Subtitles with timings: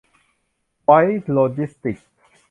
[0.83, 2.09] ไวส์ โลจิสติกส์